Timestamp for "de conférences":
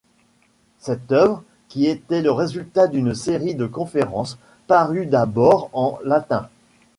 3.53-4.39